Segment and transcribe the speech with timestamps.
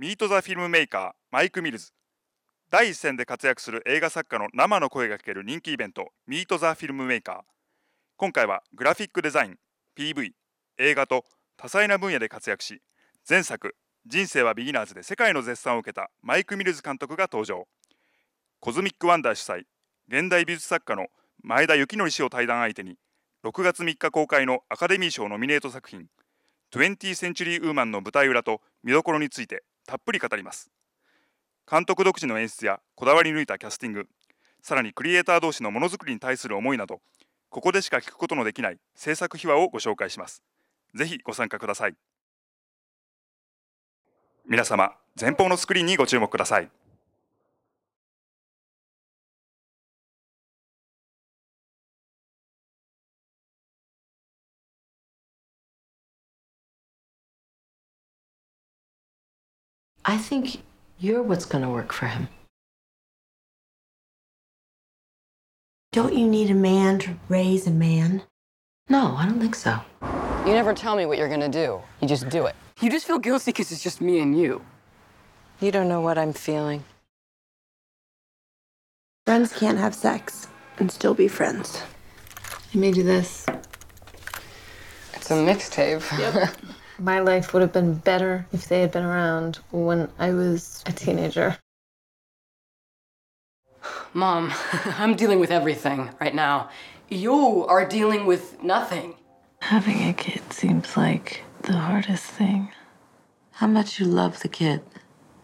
[0.00, 1.90] ミート・ザ・フィルムメーカーマイク・ミルズ。
[2.70, 7.36] 第一線で活躍する映画作家の生の声が聞ける人気イベントミート・ザ・フィルムメーカー。
[8.16, 9.56] 今回はグラフィックデザイン
[9.98, 10.30] PV
[10.78, 11.24] 映画と
[11.56, 12.80] 多彩な分野で活躍し
[13.28, 13.74] 前作
[14.06, 17.66] 「人生はビギナーズ」で世界の絶賛を受けたマイク・ミルズ監督が登場。
[18.60, 19.64] コズミック・ワンダー主催
[20.06, 21.08] 現代美術作家の
[21.42, 22.98] 前田征紀氏を対談相手に
[23.42, 26.06] 6月3日公開のアカデミー賞ノミネート作品
[26.70, 30.70] 「20th Century Woman」の舞台裏と見どころについてたっぷり語ります。
[31.68, 34.06] 監督独自の演出やこだわり抜いたキャスティング
[34.62, 37.00] さらにクリエイター同士のものづくりに対する思いなど
[37.48, 40.42] ここでしか聞くことのできない制作秘話をご紹介します。
[40.94, 41.94] ぜひご参加ください。
[44.46, 46.70] 皆様前方のスクリーンにご注目ください。
[60.08, 60.62] I think
[60.98, 62.30] you're what's going to work for him.
[65.92, 68.22] Don't you need a man to raise a man?
[68.88, 69.78] No, I don't think so.
[70.46, 71.82] You never tell me what you're gonna do.
[72.00, 72.56] You just do it.
[72.80, 74.62] You just feel guilty because it's just me and you.
[75.60, 76.84] You don't know what I'm feeling.
[79.26, 80.46] Friends can't have sex
[80.78, 81.82] and still be friends.
[82.74, 83.44] I made you this.
[85.12, 86.18] It's a mixtape.
[86.18, 86.56] Yep.
[86.98, 90.92] My life would have been better if they had been around when I was a
[90.92, 91.56] teenager.
[94.12, 94.52] Mom,
[94.98, 96.70] I'm dealing with everything right now.
[97.08, 99.14] You are dealing with nothing.
[99.60, 102.72] Having a kid seems like the hardest thing.
[103.52, 104.82] How much you love the kid.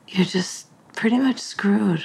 [0.09, 2.05] You're just pretty much screwed.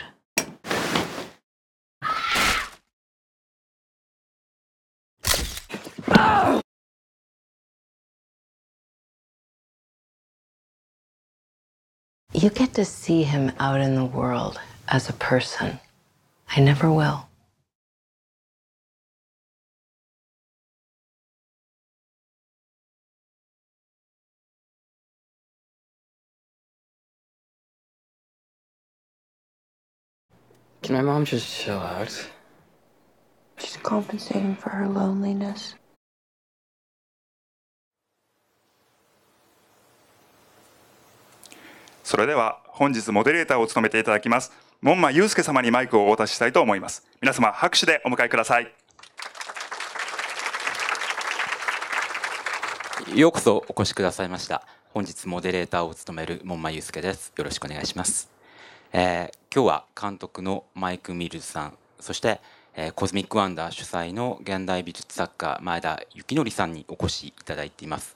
[12.39, 15.77] You get to see him out in the world as a person.
[16.49, 17.27] I never will.
[30.81, 32.29] Can my mom just chill out?
[33.57, 35.75] She's compensating for her loneliness.
[42.09, 47.05] それでは本日モデレーターを務めていただきます門馬祐介様にマイクをお渡ししたいと思います。
[47.21, 48.73] 皆様拍手でお迎えください。
[53.13, 54.65] ようこそお越しくださいました。
[54.91, 57.31] 本日モデレーターを務める門馬祐介です。
[57.37, 58.27] よろしくお願いします、
[58.91, 62.41] えー今日は監督のマイク・ミルズさんそして、
[62.73, 68.15] えーコズミック・ワンダー主催の現代美術作家前田幸則さんにお越しいただいています、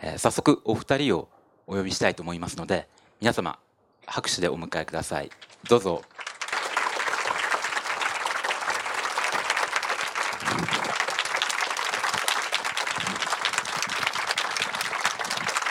[0.00, 1.28] えー早速お二人を
[1.66, 2.86] お呼びしたいと思いますので
[3.22, 3.56] 皆様
[4.04, 5.30] 拍手でお迎えください。
[5.68, 6.02] どうぞ。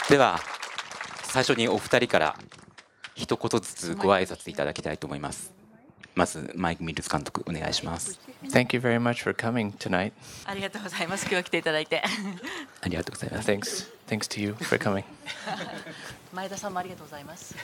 [0.09, 0.39] では
[1.23, 2.37] 最初にお二人から
[3.15, 5.60] 一言ずつご挨拶いただきたいと思います。
[6.15, 10.11] まずマイク・ミルズ監督お願いします Thank you very much for coming tonight.
[10.45, 11.21] ありがとうございます。
[11.23, 12.01] 今日は来ていただいて。
[12.81, 15.03] ありがとうございます Thanks, thanks to you for coming.
[16.33, 17.55] 前田さんもありがとうございます。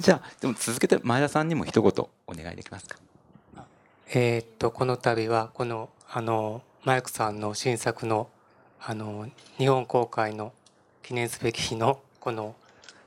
[0.00, 2.96] じゃあでも続けて前田さんにも一言お願いできますか？
[4.08, 8.28] えーっとこの度はこのあのマイクさんの新作の
[8.80, 10.52] あの日本公開の
[11.02, 12.54] 記念すべき日のこの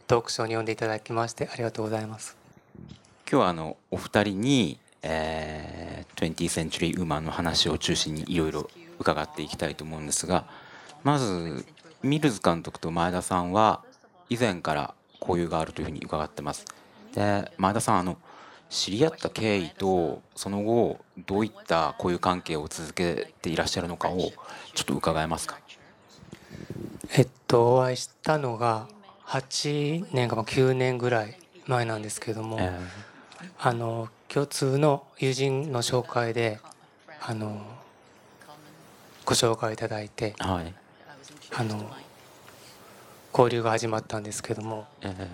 [0.07, 2.37] トークショーに呼んでいただきましてありがとうございます。
[3.29, 10.45] 今日はあのお二人に、えー、20th Century Woman の話を中心にいろいろ伺っていきたいと思うんですが
[11.03, 11.65] まず
[12.01, 13.83] ミルズ監督と前田さんは
[14.29, 16.63] 以前から交友があるというふうに伺ってます。
[17.13, 18.17] で前田さんあの
[18.69, 24.19] 知り合った経緯とその後どういった交友関係を続けていらっしゃるのかを
[24.73, 25.59] ちょっと伺えますか？
[27.17, 28.88] えっとお会いしたのが
[29.25, 32.80] 8年か9年ぐらい前なんですけども、え
[33.59, 36.59] あの共通の友人の紹介で
[37.21, 37.61] あの
[39.25, 40.73] ご紹介いただいてーはい。
[41.55, 41.89] あの
[43.33, 45.27] 交流が始まったんですけどもえー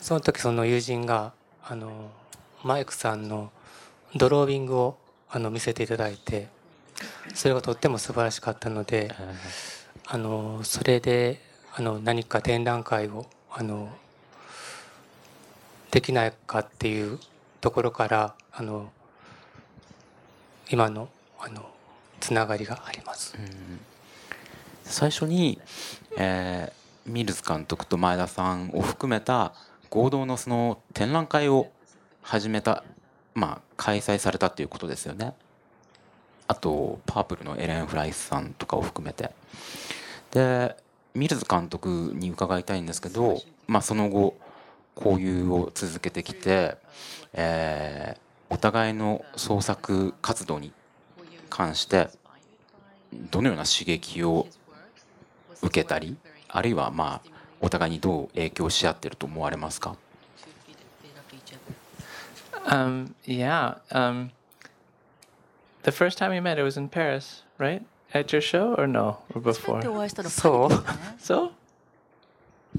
[0.00, 2.10] その時その友人があの
[2.64, 3.50] マイクさんの
[4.16, 4.96] ドローイングを
[5.28, 6.48] あの見せていただいて
[7.34, 9.34] それがとっても素晴らしかったのでえー
[10.12, 11.40] あのそれで
[11.74, 13.90] あの何か展覧会をあの
[15.90, 17.18] できないかっていう
[17.60, 18.90] ところからあの
[20.70, 21.08] 今の
[21.38, 21.68] あの
[22.20, 23.36] つながりがあります。
[24.84, 25.60] 最初に、
[26.16, 29.52] えーミルズ監督と前田さんを含めた
[29.88, 31.70] 合同のその展覧会を
[32.22, 32.84] 始めた
[33.34, 35.34] まあ開催されたっていうことですよね。
[36.46, 39.30] あとパープルのエレン・フライスさんとかを含めて
[40.32, 40.76] で
[41.14, 44.36] ミルズ監督に伺いたいんですけど、まあ、その後
[45.04, 46.76] 交流を続けてきて、
[47.32, 50.72] えーお互いの創作活動に
[51.48, 52.08] 関して
[53.30, 54.48] どのような刺激を
[55.62, 56.16] 受けたり
[56.48, 57.30] あるいはまあ
[57.60, 59.96] お互いにどう影響し合ってると思われますか
[62.66, 63.76] ？Um, yeah.
[63.92, 64.30] Um,
[65.84, 67.82] the first time we met, it was in Paris, right?
[68.12, 69.80] At your show, or no, or before?
[71.18, 71.52] So,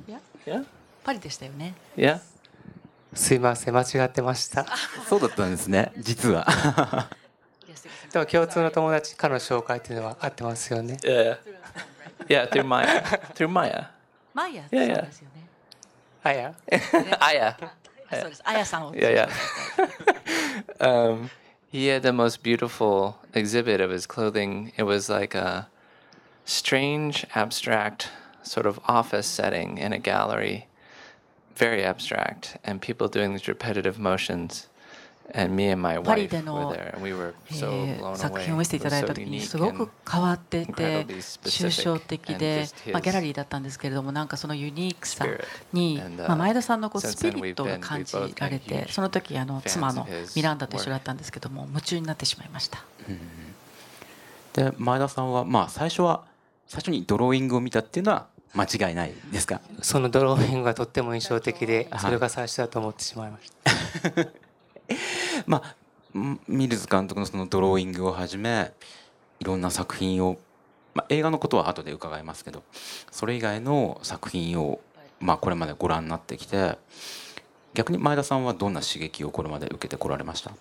[0.08, 0.66] いや yeah,
[1.04, 2.20] パリでしたよね yeah.
[3.14, 4.66] すいません間違ってました
[5.08, 6.46] そうだったんですね実は
[8.12, 11.38] でも共通の友達からの紹介っていうのは合ってますよね Yeah.
[12.28, 13.02] Yeah, through Maya.
[13.34, 13.86] through Maya.
[14.34, 15.48] マイヤ Yeah, そう.ですよね
[16.24, 16.54] あや
[17.20, 17.56] Aya.
[18.22, 19.30] そうですあやさんを Yeah, yeah.
[20.80, 21.30] um,
[21.72, 24.72] he had the most beautiful exhibit of his clothing.
[24.78, 25.68] It was like a
[26.46, 28.10] strange, abstract
[28.44, 30.68] sort of office setting in a gallery,
[31.56, 34.70] very abstract, and people doing these repetitive motions.
[35.34, 37.70] And me and my パリ wife で were の there, and we were え so
[37.70, 38.44] ー blown 作 away.
[38.46, 40.74] 品を見せてい It た was だい so た時に unique すごく and 変わってて
[41.06, 45.46] incredibly 抽象的 specific で and just、まあ、ギャラ his リーだったんですけれどもなんかそのユニークさ spirit.
[45.72, 50.06] に、And, uh, まあ、前田さんのこう since スピ then リット we've が been- 感じられてその時あの妻の
[50.36, 52.84] ミランダと一緒.だったんですけども夢中になってしまいました。
[54.54, 56.24] で前田さんはまあ最初は
[56.68, 59.62] 最初にドローイングを見たっていうのは間違いないですか？
[59.82, 62.00] そのドローイングがとっても印象的ではい。
[62.02, 64.28] それが最初だと思ってしまいました。
[65.48, 65.62] ま
[66.14, 68.74] あんミルズ監督のそのドローイングをはじめ
[69.40, 70.38] いろんな作品を、
[70.94, 72.64] まあ、映画のことは後で伺いますけど
[73.12, 74.82] それ以外の作品を、
[75.22, 76.78] まあ、これまでご覧になってきて
[77.74, 80.52] 逆に前田さんはどんな刺激をこれまで受けてこられました？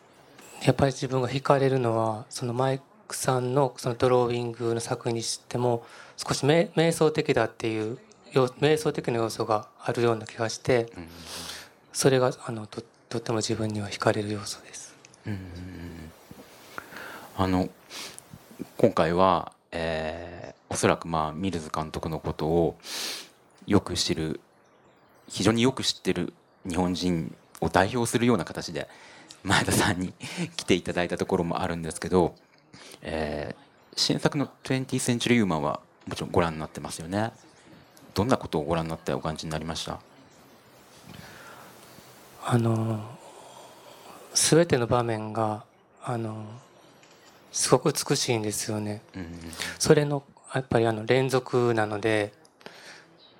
[0.63, 5.85] やっぱり自分が惹かれるのはそのマイクさんのそのドローイングの作品にしても
[6.27, 7.99] 少し瞑想的だっていう
[8.35, 10.93] 瞑想的な要素があるような気がして
[11.93, 14.95] それがあのととっても自分には惹かれる要素です。
[17.37, 17.69] あの
[18.77, 22.79] 今回は、えーおそらくまあミルズ監督のことを
[23.67, 24.39] よく知る
[25.27, 26.33] 非常によく知ってる
[26.65, 28.87] 日本人を代表するような形で
[29.43, 30.15] 前田さんに
[30.57, 32.37] 来ていただいたところもあるんですけど、
[33.03, 34.87] えー新作の「20th
[35.19, 37.33] Century Woman」はもちろんご覧になってますよね。
[38.15, 40.01] どんなことをご覧になってお感じになりました？
[42.45, 43.01] あの
[44.35, 45.65] 全ての場面が
[46.03, 46.45] あの
[47.53, 49.03] すごく美しいんですよね。
[49.79, 50.25] それの
[50.55, 52.33] やっぱりあの連続なので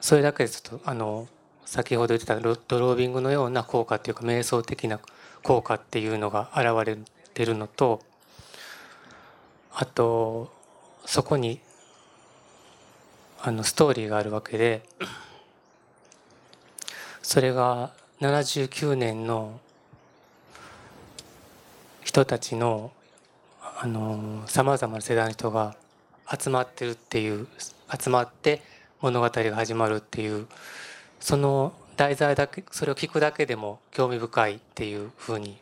[0.01, 1.27] それだけでちょっとあの
[1.65, 5.01] 先ほど言ってたロドロービングのような効果っていうか瞑想的な
[5.43, 6.99] 効果っていうのが現れ
[7.35, 8.01] てるのと
[9.73, 10.53] あと
[11.07, 11.61] そこに
[13.43, 14.83] あのストーリーがあるわけで
[17.23, 17.91] それが
[18.21, 19.61] 79年の
[22.05, 22.93] 人たちの
[23.83, 25.75] あのさまざまな世代の人が
[26.39, 27.47] 集まってるっていう
[27.99, 28.61] 集まって
[29.01, 30.47] 物語が始まるっていう
[31.19, 35.57] その題材だけそれを聞くだけでも興味深いっていうふうに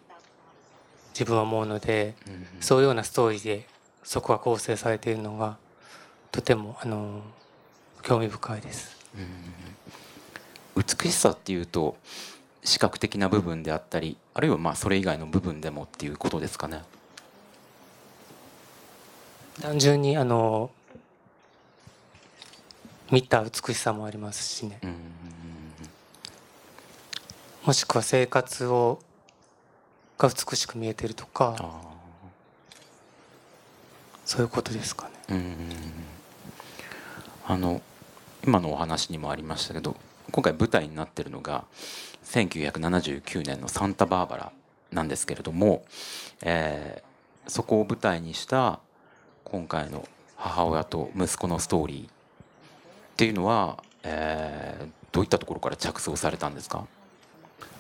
[1.13, 2.15] 自分は思うので、
[2.61, 3.67] そういうようなストーリーで
[4.05, 5.57] そこが構成されているのが
[6.31, 7.23] とてもあの
[8.09, 8.97] 興味深いです。
[10.75, 11.99] 美しさっていうと
[12.65, 16.81] 視覚的な部分であったりあるいはまあそれ以外の部分でもっていうことですかね。
[19.61, 20.71] 単純にあの
[23.11, 24.81] 見た美しさもありますしね、
[27.63, 29.01] もしくは生活を
[30.17, 31.83] が美しく見えてるとか
[34.25, 35.13] そういうことですかね。
[35.29, 35.55] うん。
[37.47, 37.83] あの
[38.49, 39.95] 今のお話にもありましたけど
[40.31, 41.67] 今回舞台になってるのが
[42.25, 44.53] 1979年のサンタバーバラ
[44.91, 45.85] なんですけれども、
[46.43, 47.09] えー
[47.51, 48.79] そこを舞台にした
[49.43, 52.11] 今回の母親と息子のストーリーっ
[53.17, 56.87] ていうのは、えーどういったところから着想されたんですか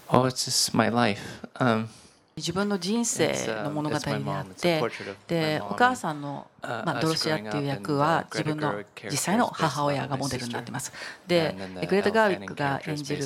[0.09, 1.21] ？Oh, it's just my life.
[1.55, 1.89] Um,
[2.39, 4.83] 自分の人生の物語であって
[5.27, 10.93] でお母さんの、まあ、ドロシアっていう役は自分の実際の母親がモデルになってます。
[11.27, 11.55] で
[11.89, 13.25] グレータ・ガーウィックが演じる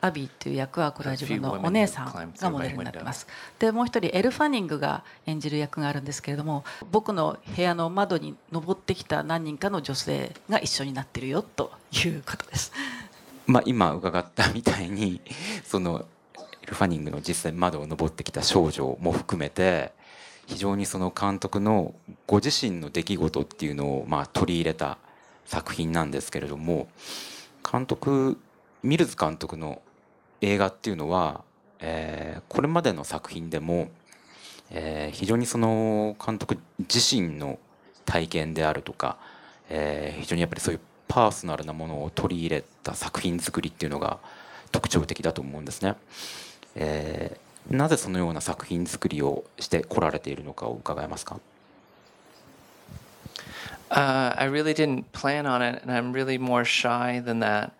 [0.00, 3.26] アビーっていう役はこれは自分のお姉さんがモデルになってます。
[3.58, 12.72] でもう一人エル・ファニングが演じる役があるんですけれども僕の部屋の窓に登ってきた何人かの女性が一緒になってるよということです。
[13.46, 15.20] まあ、今伺ったみたいに
[15.64, 16.11] そのエ
[16.66, 19.92] ル・ファニングの実際窓を登ってきた少女も含めて
[20.46, 21.94] 非常にその監督の
[22.26, 24.98] ご自身の出来事っていうのをまあ取り入れた
[25.46, 26.88] 作品なんですけれども
[27.70, 28.38] 監督
[28.82, 29.82] ミルズ監督の
[30.40, 31.42] 映画っていうのは、
[31.80, 33.90] えー、これまでの作品でも、
[34.70, 37.58] えー、非常にその監督自身の
[38.04, 39.18] 体験であるとか、
[39.68, 44.18] えー、非常にやっぱりそういうパーソナルなものを取り入れた作品作りっていうのが
[44.72, 45.94] 特徴的だと思うんですね。
[46.74, 51.40] えー、なぜそのような作品作りをしてこられているのかを伺えますか
[53.90, 57.72] Uh, I really didn't plan on it, and I'm really more shy than that.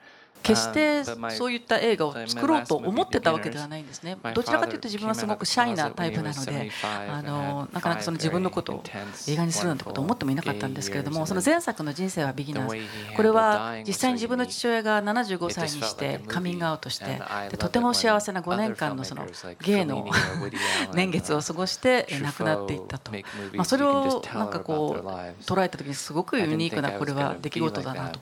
[0.42, 4.16] 決してそういった映画を作ろうと思ってたわけではないんですね。
[4.34, 6.70] どちらかというと自分はすごくシャイなタイプなので、
[7.10, 8.82] あのなかなかその自分のことを
[9.28, 17.20] 映画にするなんてことを思ってもいなかったんですけれども、その前作の人生はビギナーズ、これは実際に自分の父親が75歳にしてカミングアウトして、
[17.50, 19.26] でとても幸せな5年間のその
[19.62, 20.08] 芸の
[20.94, 23.12] 年月を過ごして亡くなっていったと、
[23.54, 25.06] まあ、それをなんかこう
[25.42, 28.20] 捉えた時にすごくユニークなこれは出来事だなと。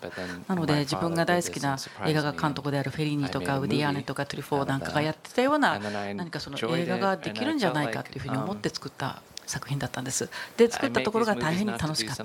[0.48, 1.76] なので自分が大好きな
[2.10, 5.78] 映画が監督であるフェリーニとかウディ・アレンとかトリュフォーなんかがやってたような
[6.14, 10.30] 何かその映画ができるんじゃないかっていうふうに思って作った作品だったんです。
[10.56, 12.24] で作ったところが大変に楽しかった。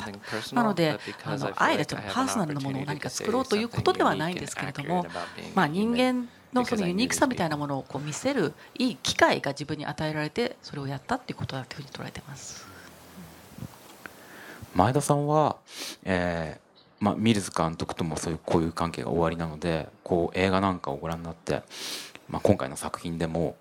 [0.55, 5.05] なのであのあえてパーソナルなものを何か作ろうということではないんですけれども、
[5.55, 12.65] まあ、人間のそのユニークさみたいなものをこう見せるいい機会が自分に与えられてそれをやったっていうことだというふうに捉えています。
[14.75, 15.57] 前田さんは、
[16.03, 16.64] えー
[16.99, 21.61] まあ、ミルズ監督ともそういう交友関係が終わりなのでこう映画なんかをご覧になって、
[22.29, 23.55] まあ、今回の作品でも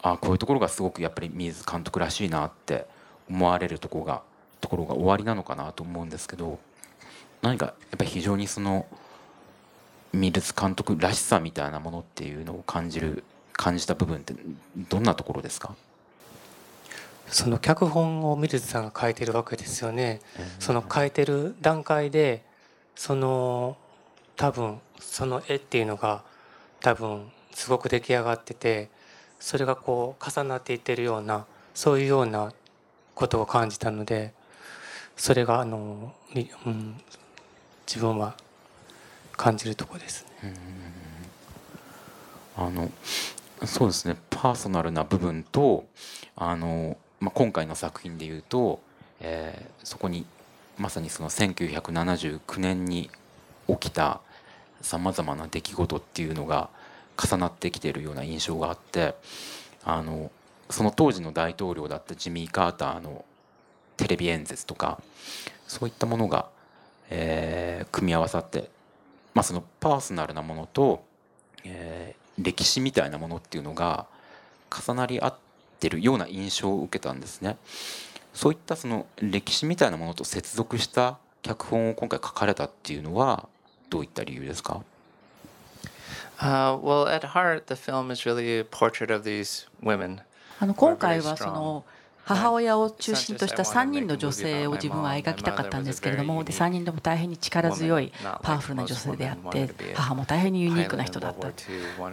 [0.00, 2.86] あこういうところがすごくやっぱりミルズ監督らしいなって
[3.28, 4.22] 思われるところが
[4.60, 6.58] ところが終わりなのかなと思うんですけど
[7.42, 8.86] 何かやっぱり非常にその
[10.12, 14.34] ミルズ監督らしさみたいなものっていうのを感じる感じた部分って
[14.88, 15.74] どんなところですか？
[17.26, 20.20] その脚本をミルズさんが書いてるわけですよね。
[20.58, 22.44] その書いてる段階で
[23.02, 23.76] その
[24.36, 26.22] 多分その絵っていうのが
[26.78, 28.90] 多分すごく出来上がってて
[29.40, 31.44] それがこう重なっていってるような
[31.74, 32.52] そういうような
[33.16, 34.32] ことを感じたので
[35.16, 36.12] それがあの、
[36.64, 36.94] うん、
[37.88, 38.36] 自分は
[39.32, 40.54] 感じるとこですね。
[42.56, 42.88] あの
[43.64, 45.86] そうですねパーソナルな部分と
[46.36, 48.80] あの、まあ、今回の作品でいうと、
[49.18, 50.24] えー、そこに
[50.82, 53.08] まさにその1979年に
[53.68, 54.20] 起きた
[54.80, 56.70] さまざまな出来事っていうのが
[57.16, 59.14] 重なってきているような印象があって
[59.84, 60.32] あの
[60.70, 63.24] その当時の大統領だったジミー・カーターの
[63.96, 65.00] テレビ演説とか
[65.68, 66.48] そういったものが、
[67.10, 68.68] えー、組み合わさって、
[69.34, 71.04] まあ、そのパーソナルなものと、
[71.62, 74.06] えー、歴史みたいなものっていうのが
[74.68, 75.34] 重なり合っ
[75.78, 77.56] てるような印象を受けたんですね。
[78.34, 83.48] そういったその歴史みたいなものと接続した脚本を今回書かれたっていうのは
[83.90, 84.82] どういった理由ですか
[86.38, 90.20] ？Uh, well, at heart, the film is really a portrait of these women.
[90.58, 91.84] あの今回はその
[92.24, 98.12] 母親を中心とした3人の女性を自分は描きたかったんですけれどもで3人とも大変に力強い
[98.42, 101.50] パワフルな女性であって母も大変にユニークな人だった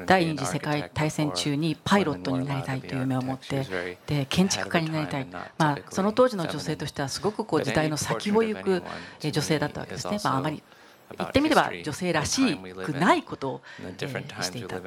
[0.06, 3.66] 第二次世界大戦中にパイロットになりたいという夢を持って
[4.08, 8.84] で建築家になりたい、まあ、その当時の女性としてはすごくこう時代の先を行く
[9.22, 10.20] 女性だったわけですね。
[10.24, 10.63] まあ、あまり
[11.18, 13.62] 言ってみれば女性らしくないことを、
[14.42, 14.80] していた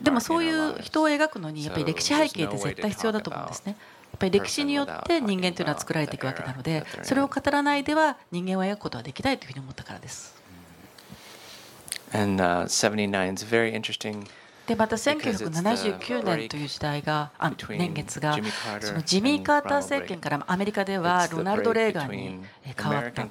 [0.00, 3.76] でもそういう人を描くのにやっぱり歴史背景って絶対必要だと思うんですね。
[4.12, 10.38] やっぱり歴史によって人間というのは作られていくわけなのでそれを語らないでは人間を描くことはできないというふうに思ったからです。
[12.12, 14.26] And, uh, 79 is very interesting
[14.70, 18.38] でまた1979年という時代があ年月が
[18.80, 22.40] そのジミー・カーター政権からアメリカではロナルド・レーガンに
[22.80, 23.26] 変わった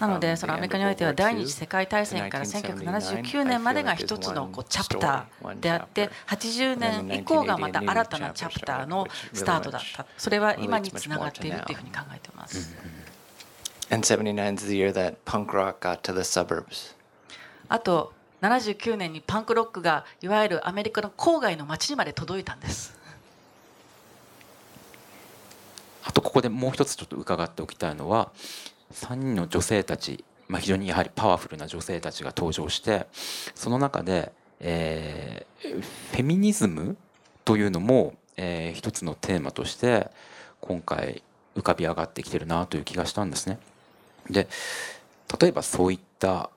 [0.00, 12.74] なのでそのアメリカにおいては第二次世界大戦から1979年までが一つのこうチャプターであって80年以降がまた新たなチャプターのスタートだったそれは今につながっているというふうに考えています。
[13.92, 16.96] And 79 is the year that punk rock got to the suburbs.
[17.68, 22.98] あと79年にパンクロックがいわゆるアメリカの郊外の街にまで届いたんです。
[26.02, 28.30] あとここでもう一つちょっと伺っておきたいのは
[28.92, 33.06] 3人の女性たち、まあ、非常にやはりパワフルな女性たちが登場して
[33.54, 36.96] その中で、えー、フェミニズム
[37.44, 40.10] というのも、えー、一つのテーマとして
[40.60, 41.22] 今回
[41.54, 43.58] 浮かび上がってきてるなという気がしたんですね。
[44.28, 44.48] で
[45.40, 46.50] 例えばそういった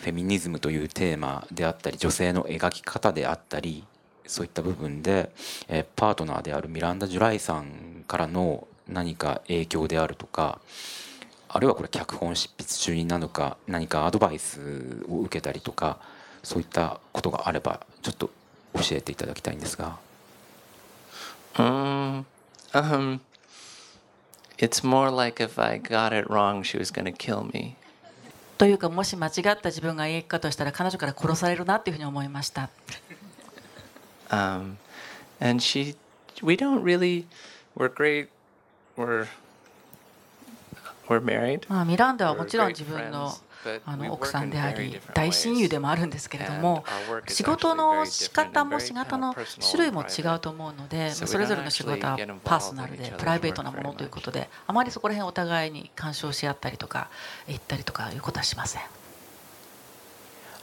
[0.00, 3.84] フェミニズムというテーマであったり女性の描き方であったり
[4.26, 5.30] そういった部分で、
[5.68, 10.60] えー、パートナーであるミランダ・ジュライさんからの何か影響であるとか
[11.48, 15.98] あるいはこれ脚本執筆中になのか何かアドバイスを受けたりとか
[16.42, 18.30] そういったことがあればちょっと
[18.74, 19.98] 教えていただきたいんですが。
[21.56, 22.26] Um,
[22.74, 23.20] um,
[24.58, 27.76] it's more like if I got it wrong, she was going to kill me.
[28.58, 32.70] というかもし間違った自分が言い方としたら彼女から殺されるなっていうふうに思いました。
[34.28, 34.76] Um,
[35.40, 35.94] and she,
[36.42, 37.26] we don't really,
[37.76, 38.28] we're great,
[38.96, 39.26] we're
[41.68, 43.32] まあ、ミランダはもちろん自分の
[43.84, 46.84] あの奥さんであり大親友でもあるんですけれども
[47.28, 49.34] 仕事の仕方も仕事の
[49.70, 57.10] 種類も違うと思うのでそれぞれの仕事はパーソナルでプライベートなものということであまりそこら辺お互いに干渉し合ったりとか
[57.48, 58.82] 言ったりとかいうことはしません。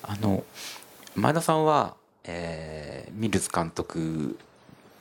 [0.06, 0.44] あの
[1.16, 1.96] 前田さんは、
[2.26, 4.38] えー、ミルズ監督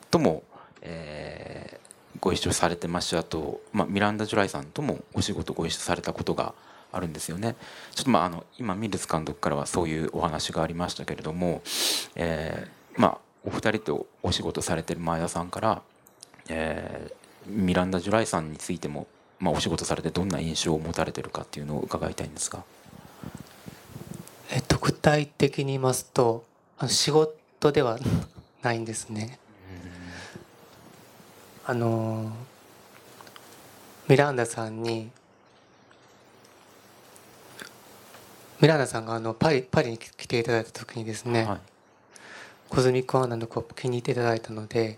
[0.09, 0.43] とも、
[0.81, 6.53] えー、ご一緒されてますしあと、まあ、ミランダ・ジュライさんともお仕事ご一緒されたことが
[6.93, 7.55] あるんですよね。
[7.93, 11.61] ちょっとまああの今ミルズ監督からはそういうお話がありましたけれども、
[12.15, 15.81] えー、まあお二人とお仕事されてる前田さんから、
[16.47, 19.07] えー、ミランダ・ジュライさんについても、
[19.39, 22.63] まあ、お仕事されてどんな印象を持たれてるかっていうのを伺いたいんですが。
[24.51, 26.45] えっと、具体的に言いますと
[26.77, 27.97] あの仕事では
[28.61, 29.39] ないんですね。
[31.65, 32.31] あの
[34.07, 35.09] ミランダさんに
[38.63, 41.57] ミランダさんがあのパリパリに来ていただいた時にですね、はい、
[42.69, 44.97] コズミックアナのコップ気に入っていただいたので、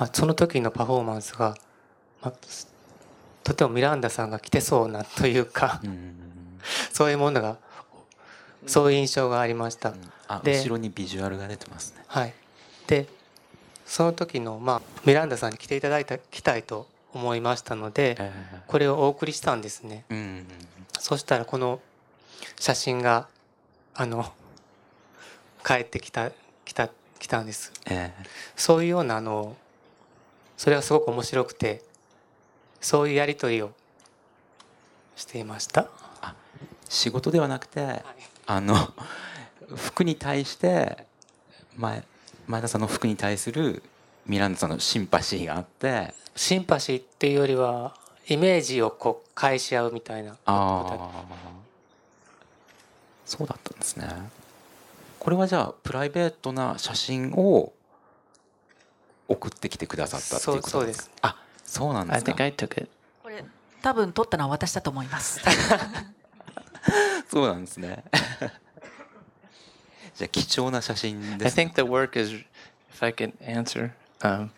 [0.00, 1.54] まあ、その時のパフォーマンスが、
[2.20, 2.32] まあ、
[3.44, 5.80] とてもミランダさんが来てそうなというか、
[6.92, 7.56] そういうものが
[8.66, 9.94] そういう印象がありました。
[10.42, 12.02] で後ろにビジュアルが出てますね。
[12.08, 12.34] はい。
[12.88, 13.06] で
[13.86, 18.32] その時の、まあ、ミランダさんに来ていただいた来たいと思いましたので、
[18.66, 20.48] これをお送りしたんですね、うん
[20.98, 21.80] そしたらこの
[22.58, 23.28] 写真が
[23.94, 24.32] あの
[25.64, 26.30] 帰ってきた
[26.64, 29.56] 来た来たんです、えー、そういうようなあの
[30.56, 31.82] それはすごく面白くて
[32.80, 33.72] そういうやり取りを
[35.16, 35.88] していました。
[36.88, 38.04] 仕事ではなくて、はい、
[38.46, 38.74] あの
[39.76, 41.06] 服に対して
[41.76, 42.02] 前
[42.48, 43.82] 前田さんの服に対する
[44.26, 47.94] ミランダさんのシンパシーがあってシンパシーっていうよりは
[48.28, 51.24] イメージをこう返し合うみたいなあ
[53.30, 54.08] そうだったんですね。
[55.20, 57.72] これはじゃあプライベートな写真を
[59.28, 61.12] 送ってきてくださったっていうことですか？
[61.22, 62.32] あそうなんですか。
[63.22, 63.44] これ
[63.82, 65.40] 多分撮ったのは私だと思います。
[67.30, 68.02] そうなんですね。
[70.16, 71.62] じゃあ貴重な写真です、ね。
[71.64, 72.34] I think the work is,
[72.92, 74.50] if I can answer, um,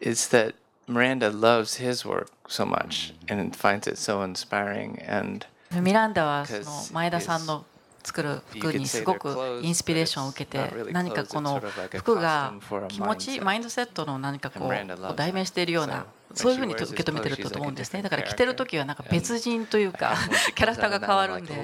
[0.00, 0.54] is that
[0.86, 5.44] Miranda loves his work so much and finds it so inspiring and
[5.82, 7.64] ミランダはその前田さんの
[8.02, 11.62] 作る服にすごくインスピレーションを受けて何かこの
[11.94, 12.54] 服が
[12.88, 20.14] 気持ちマインドセットの何かこう代名しているようなそういうふうに受け止めてると思うんですねだから着てる時はなんか別人というか
[20.54, 21.54] キャラクターが変わるんで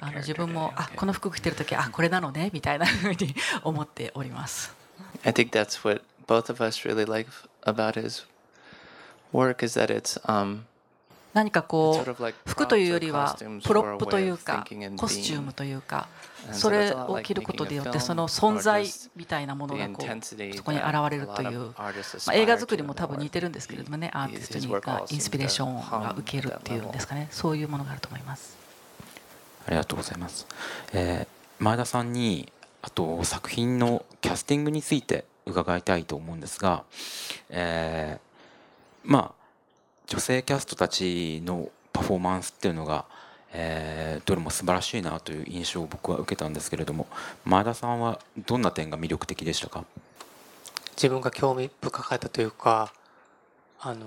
[0.00, 4.74] あの自分もあこの服着てる時あこれなのねみたいなふうに 思っております。
[5.24, 7.30] I think that's what both of us really like
[7.62, 8.24] about his
[9.32, 10.64] work is that it's um
[11.38, 16.08] 何かこう服というよりはプロップというかコスチュームというか
[16.50, 21.92] それを着ることによってその存在みたいなものがこうそこに現れるという、ま
[22.26, 28.56] あ、映画作りも多分似てるんですけれどもねアーティストにがインスピレーションが受けるっていうんですかねそういうものがあると思います。
[29.66, 30.46] ありがとうございます、
[30.94, 36.84] えー、前田さんにあと作品のキャスティングについて伺いたいと思うんですが、
[37.50, 38.18] えー、
[39.04, 39.37] まあ
[40.08, 43.04] 女性キャストたちのパフォーマンスっていうのが、
[43.52, 47.06] えー、どれも素晴らしいなという印象を僕は受けたんですけれども
[47.44, 49.84] 前田さんはどんな点が魅力的でしたか？
[50.96, 52.90] 自分が興味深かったというか、
[53.80, 54.06] あの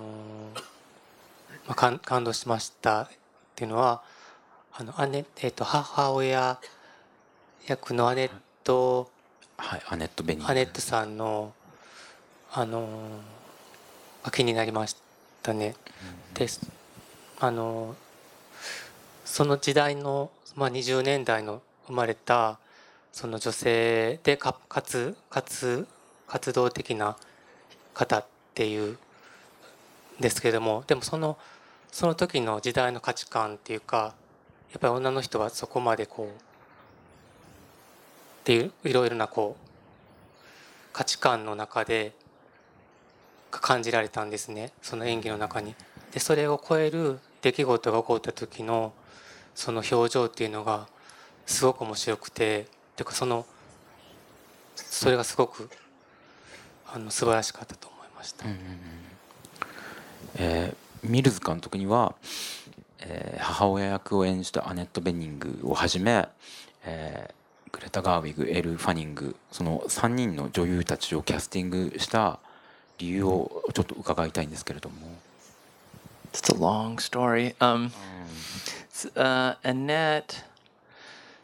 [1.66, 3.08] まあ、感感動しましたっ
[3.54, 4.02] ていうのは
[4.72, 6.58] あの姉、えー、と母親
[7.68, 8.30] 役のアネッ
[8.64, 9.08] ト、
[9.56, 11.52] はい、アネット・ベニアネットさんの、
[12.52, 15.11] あのー、気になりました。
[15.42, 15.74] たね。
[16.34, 16.46] で
[17.40, 17.96] あの
[19.24, 22.58] その時代の、まあ、20年代の生まれた
[23.12, 25.86] その女性でかつかつ
[26.26, 27.16] 活動的な
[27.94, 28.24] 方っ
[28.54, 28.98] ていうん
[30.20, 31.36] ですけれどもでもその
[31.90, 34.14] その時の時代の価値観っていうか
[34.70, 36.30] やっぱり女の人はそこまでこうっ
[38.44, 39.68] ていういろいろなこう
[40.92, 42.12] 価値観の中で
[43.60, 45.74] 感じられたんですねその演技の中に。
[46.12, 48.92] でそれを超える出来事が起こった時の
[49.54, 50.86] その表情っていうのが
[51.46, 53.46] すごく面白くてていうかその
[54.76, 55.68] それがすごく
[56.92, 58.46] あの素晴らしかったと思いました。
[58.46, 58.66] うんうんうん
[60.34, 62.14] え、ミルズ監督には、
[63.00, 66.26] えー、母親役を演じたアネット・ベニングをはじめ、
[66.84, 72.38] えー、グレタ・ガーウィグエル・ファニングその3人の女優たちをキャスティングした
[72.98, 74.96] 理由をちょっと伺いたいんですけれども。
[76.32, 77.54] It's a long story.
[77.60, 77.92] Um,
[79.16, 80.44] uh, Annette.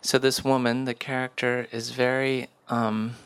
[0.00, 2.48] So this woman, the character, is very.
[2.68, 3.16] Um,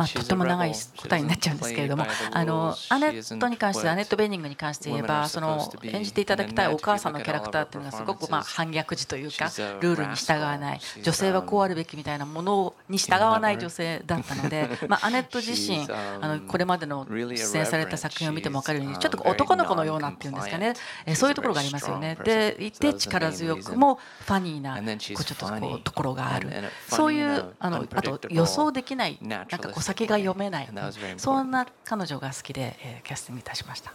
[0.00, 10.80] まあ、とても長い答えになっちゃうんですけれどもあのアネットに関してアネット・ベニングに関して言えばその演じていただきたいお母さんのキャラクターっていうのはすごくまあ反逆児というかルールに従わない。
[11.02, 20.74] 女性はこうあるべきみたいなものに従わない女性だったので、 まあ、アネット自身あのこれまでの出演された作品を見ても分かるようにちょっと男の子のようなっていうんですかね。
[21.14, 22.16] そういうところがありますよね。
[22.24, 24.82] でいて力強くもファニーなこ
[25.20, 26.50] うちょっとこうところがある。
[26.88, 30.68] そういうあのあと予想できないなんかこう先が読めない。
[31.16, 33.92] そんな彼女が好きで、えー、キャスティングいたしました。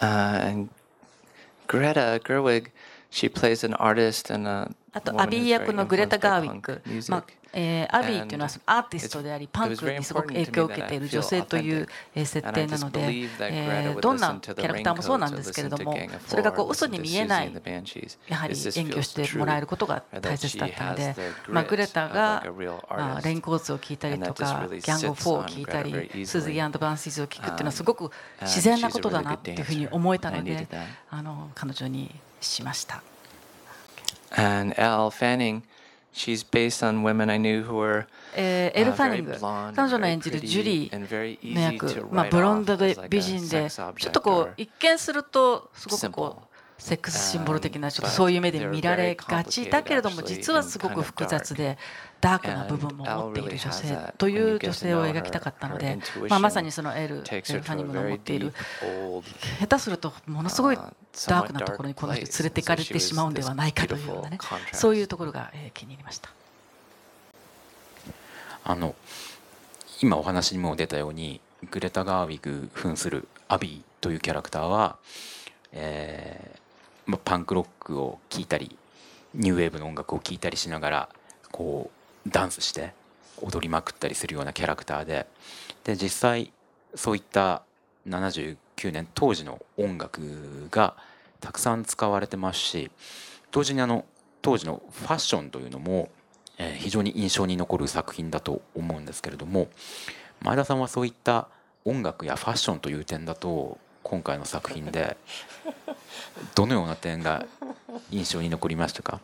[0.00, 0.68] Uh,
[1.66, 2.70] Greta Gerwig,
[3.10, 13.00] she plays an artist and a あとアビー役のグレタ・ガーウィック、まあえー、アビーっていうのはアーティストでありパンクにすごく影響を受けている女性という設定なので、
[13.40, 17.52] えー、どんなキャラクターもそうなんですけれどもそれがこう嘘に見えない
[18.28, 21.14] やはり演技をしてもらえることが大切だったので、
[21.48, 22.44] まあ、グレタが、
[22.90, 28.10] まあ、レインコーツを聞いたりとかギャンゴ4を聞いたりスズギーバンシーズを聞くっていうのはすごく
[28.42, 30.68] 自然なことだなっていうふうに思えたので
[31.10, 33.02] あの彼女にしました。
[34.30, 35.62] And Al Fanning
[36.12, 39.32] She's based on women I knew who were えー、エル・ファニング
[39.74, 46.47] 彼女の演じるジュリーの役、まあ、ブロンドで美人でちょっとこう一見するとすごくこう
[46.78, 51.76] セックスシンボル的なちょっとそういう目で見られがちだけれども実はすごく複雑で
[52.20, 58.52] ダークな部分も持っている女性という女性を描きたかったので、まあ、まさにそのエル・エル・ファニングの持っている。
[59.60, 64.38] 下手するとものすごいダークなところにこの人連れていかれてしまうんではないかというようなね
[64.72, 66.30] そういうところが気に入りました。
[68.64, 68.94] あの
[70.00, 74.96] 今お話にも出たようにグレタ・ガーウィグ扮するアビーというキャラクターは、
[75.72, 76.58] えー、
[77.08, 78.76] まあ、パンクロックを聴いたり
[79.34, 81.08] ニューウェーブの音楽を聴いたりしながら
[81.50, 81.90] こ
[82.26, 82.92] うダンスして
[83.40, 85.26] 踊りまくったりするようなキャラクターで。
[85.84, 86.52] で実際
[86.94, 87.62] そういった
[88.06, 88.56] 79
[88.92, 90.94] 年当時の音楽が
[91.40, 92.90] たくさん使われてますし
[93.50, 94.04] 同時にあの
[94.42, 96.10] 当時のファッションというのも、
[96.58, 99.68] え非常に印象に残る作品だと思うんですけれども
[100.40, 101.48] 前田さんはそういった
[101.84, 105.16] 音楽やファッションという点だと今回の作品で
[106.54, 107.46] どのような点が
[108.10, 109.20] 印象に残りましたか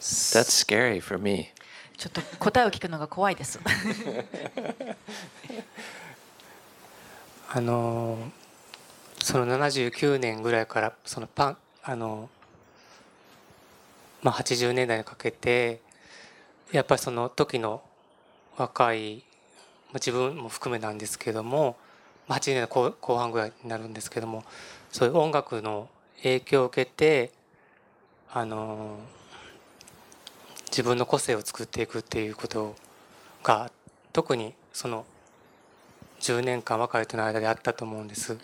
[0.00, 1.48] ？That's scary for me.
[1.96, 3.58] ちょっと答えを聞くのが怖いです。
[7.48, 8.18] あの
[9.22, 12.28] その79年ぐらいからそのパンあの、
[14.22, 15.80] まあ、80年代にかけて
[16.70, 17.82] やっぱりその時の
[18.56, 19.22] 若い
[19.94, 21.76] 自分も含めなんですけども
[22.28, 24.44] 80年代後半ぐらいになるんですけども
[24.90, 25.88] そういう音楽の
[26.22, 27.32] 影響を受けて
[28.32, 28.98] あの
[30.66, 32.74] 自分の個性を作っていくっていうこと
[33.42, 33.70] が
[34.12, 35.06] 特にその
[36.20, 38.36] 10年間若い人の間であったと思うんです。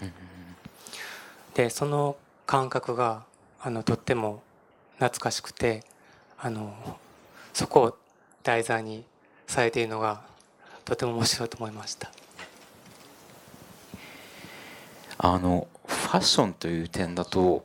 [1.54, 3.24] でその感覚が
[3.60, 4.42] あのとっても
[4.94, 5.84] 懐かしくて
[6.38, 6.74] あの
[7.52, 7.96] そこを
[8.42, 9.04] 題材に
[9.46, 10.22] されているのが
[10.84, 12.10] とても面白いと思いました。
[15.18, 17.64] あのファッションという点だと、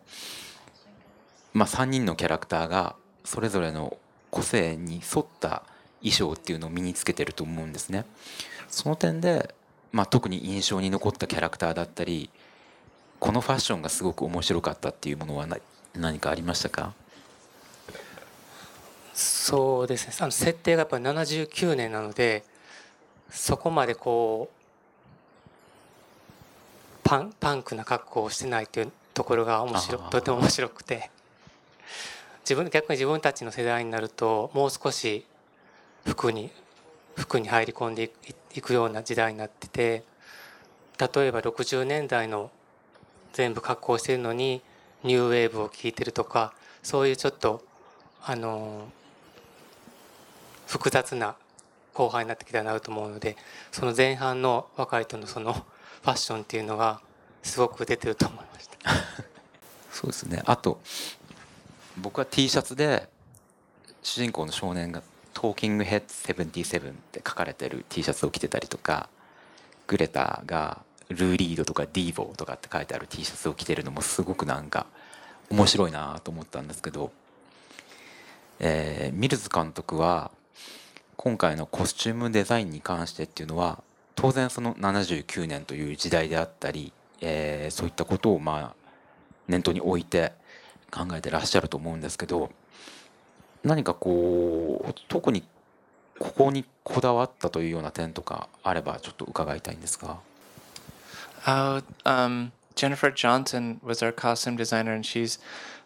[1.53, 3.97] まあ、3人のキャラクターがそれぞれの
[4.29, 5.63] 個性に沿った
[6.01, 8.05] 衣装っていうのを身につけてると思うんですね。
[8.67, 9.55] その点で、
[9.91, 12.29] まあ、特に印象に残ったキャラクターだったり
[13.19, 15.47] このファッションがすごく面白かったっていうものは
[15.95, 16.93] 何かありましたか？
[19.15, 20.13] そうですね。
[20.19, 22.43] あの設定がやっぱり79年なので
[23.29, 24.57] そこまでこう
[27.03, 31.11] パンパンクな格好をしてないというところが面白とても面白くて。
[32.47, 35.25] 自分逆に自分たちの世代になるともう少し
[36.05, 36.49] 服に
[37.17, 38.09] 服に入り込んで
[38.55, 40.03] いくような時代になってて
[40.97, 42.51] 例えば60年代の
[43.33, 44.61] 全部格好してるのに
[45.03, 47.61] ニューウェーブを聴いてるとかそういうちょっと
[48.23, 48.87] あの
[50.67, 51.35] 複雑な
[51.97, 53.35] 後輩になってきたなと思うので
[53.71, 57.01] その前半の若い人のその ファッションっていうのが
[57.41, 58.77] すごく出てると思いました。
[59.91, 60.43] そうですね。
[60.45, 60.79] あと
[61.97, 63.09] 僕は T シャツで
[64.03, 65.01] 主人公の少年が
[65.33, 69.09] 「トーキングヘッド77」って書かれてる T シャツを着てたりとか
[69.87, 74.85] グレタが「ルーリード」とか「ディーボー」とかって書いてある T シャツを着てるのもすごくなんか
[75.49, 77.11] 面白いなと思ったんですけど、
[78.59, 80.29] えー、ミルズ監督は
[81.17, 83.83] 今回のコスチュームデザインに関してっていうのは
[84.15, 88.75] 当然その79年という時代であったり、えー、そういったことをまあ
[89.47, 90.31] 念頭に置いて
[90.91, 92.51] 考えてらっしゃると思うんですけど
[93.63, 95.43] 何かこう特に
[96.19, 100.17] ここにこだわったというような点とかあればちょっと伺いたいんですが。
[101.45, 105.39] Uh, um, Jennifer Johnson was our costume designer, and she's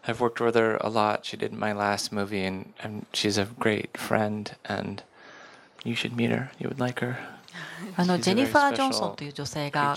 [0.06, 1.24] I've worked with her a lot.
[1.24, 5.02] She did my last movie, and, and she's a great friend, and
[7.96, 9.96] あのジェニファー・ジョンソンという女性が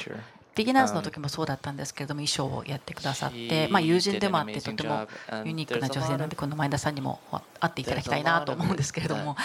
[0.55, 5.07] ビギナーズの時もそうだったんですけれども衣装をやってくださって、まあ、友人でもあってとても
[5.43, 7.19] ユニークな女性なんでこの前田さんにも
[7.65, 9.35] 会っていただきたいなと思うんですけれども。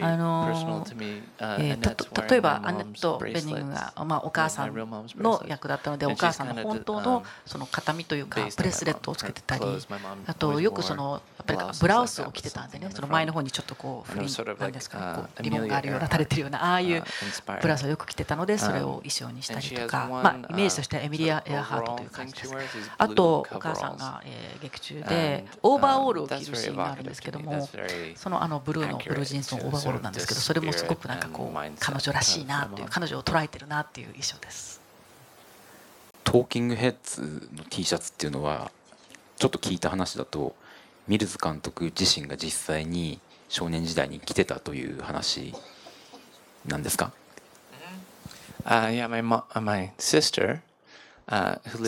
[0.00, 0.84] あの、
[1.40, 9.64] えー、例えばアネット・ベニングが、まあ、お母さんの役だったのでお母さんの本当のその形見というかブレスレットをつけてたり
[10.26, 12.88] あとよくそのやっぱりブラウスを着てたんでね。
[12.90, 17.02] その前の方にちょっとこうフリーなんですかこうリボンがあるような垂れてるようなああいう
[17.60, 22.54] ブラウスをよく着てたのでそれを衣装にしたりとか、まあ、イメージとしてエミリア・エアハートという感じです。
[22.96, 27.67] あとお母さんが、えー、劇中でオーバーオールを着るシーンがあるんですけども
[28.16, 34.80] そのあのブルーのブルージーンズのオーバーオールなんですけどそれもすごくなんかこう彼女らしいなっていう彼女を捉えてるなっていう衣装です。
[36.24, 38.70] トーキングヘッズの T シャツっていうのは
[39.36, 40.54] ちょっと聞いた話だと
[41.06, 45.54] ミルズ監督自身が実際に少年時代に着てたという話
[46.66, 47.12] なんですか
[48.64, 50.60] ？Uh, yeah, my my sister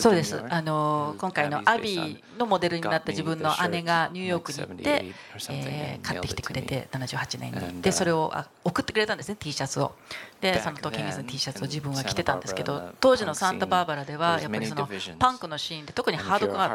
[0.00, 0.42] そうです。
[0.48, 5.14] あの今回のアビーのモデルになった自分の姉がニューヨークに行って、
[5.50, 7.83] えー、買ってきてくれて78年に。
[7.83, 8.33] でそれを
[8.64, 9.94] 送ってくれたんですね T シャツを。
[10.40, 16.68] でそのトキングスの T シャツを自分は着てたんですけど当時のサンタバーバラではやっぱりそのパンクのシーンで特にハードコア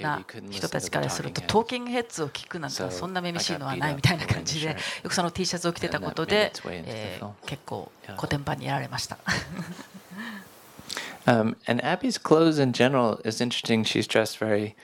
[0.00, 4.76] な人たちからするとトーキングヘッズを聞くなんてそんなめめしいのはないみたいな感じでよ
[5.10, 9.18] くその T シャツを着てたことで、えー、結構コテンパンにやられました。
[11.26, 13.84] Um, and Abby's clothes in general is interesting.
[13.84, 14.74] She's dressed very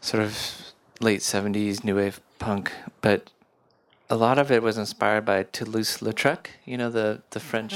[0.00, 3.30] sort of late 70s new wave punk, but
[4.12, 7.74] a lot of it was inspired by Toulouse-Lautrec, you know, the, the French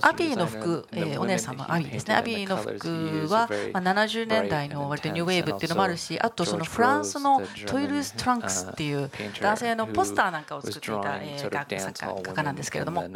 [0.00, 2.14] アビーの服、えー、お姉さんのアビーですね。
[2.14, 11.78] アビーの服は、まあ、70年代の割とニューウェーブっていうのもあるし、あとそのフランスのトゥールーズ・ロートレックっていう男性のポスターなんかを作っていた、えー、画家
[12.22, 13.14] 画家なんですけれども、あと、え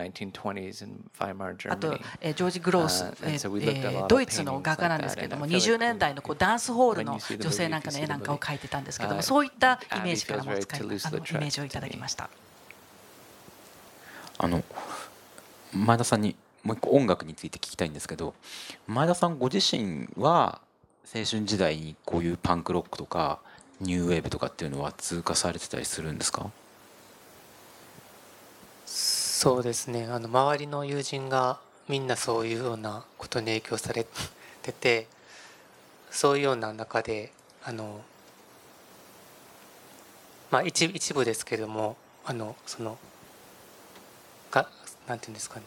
[2.33, 12.29] ー、ジョージ・グロス、えー、ドイツの画家なんですけれども、20年代のこうダンスホールの女性なんかの絵なんかを描いてたんですけども、そういったイメージからも使いあのイメージをいただきました。
[14.39, 14.63] あの
[15.73, 18.35] 前田さんにもう一個音楽について聞きたいんですけど
[18.87, 20.61] 前田さんご自身は
[21.15, 23.39] 青春時代にこういうパンクロックとか
[23.81, 26.51] ニューウェーブとかっていうのは通過されてたりするんですか？
[28.87, 30.07] そうですね。
[30.11, 34.07] あの周りの友人がみんなそういうようなことに影響され
[34.63, 35.07] てて
[36.11, 38.01] そういうような中であの
[40.51, 42.99] まあ一一部ですけどもあのその
[45.07, 45.67] なんていうんですかね。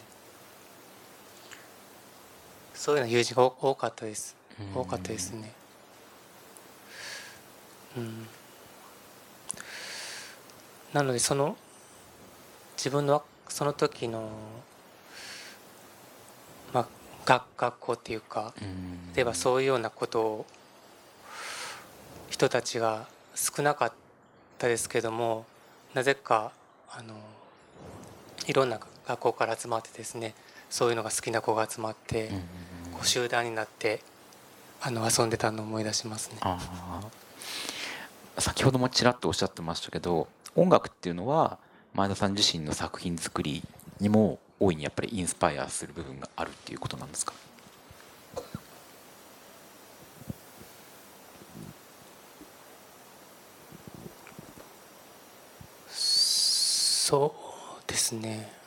[2.74, 4.36] そういうような友人が多かったです。
[4.74, 5.52] 多かったですね。
[7.96, 8.26] うん。
[10.92, 11.56] なのでその
[12.76, 14.28] 自分のその時の
[16.72, 16.86] まあ
[17.24, 18.54] 学学校っていうか
[19.14, 20.46] 例えばそういうようなことを
[22.28, 23.92] 人たちが少なかっ
[24.58, 25.44] たですけども
[25.94, 26.52] なぜか
[26.90, 27.14] あの
[28.46, 30.34] いろんな学校から集まってですね
[30.68, 32.28] そういうのが好きな子が集まって、
[32.92, 34.02] こう集団になって
[34.80, 36.36] あの遊んでたのを思い出しますね。
[38.38, 41.58] 先ほどもちらっとおっしゃってましたけど音楽っていうのは
[41.94, 43.62] 前田さん自身の作品作り
[43.98, 47.34] にも大いにやっぱりインスパイアする部分があるっていうことなんですか？
[55.90, 58.59] そうですね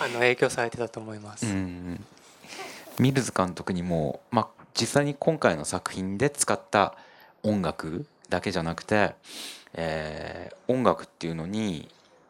[0.00, 1.46] あの影響されてたと思います。
[2.98, 6.94] ミルズ監督にも、まあ、実際に今回の作品で使った
[7.42, 9.14] 音楽だけじゃなくて、
[9.74, 11.88] えー、音楽っていうのに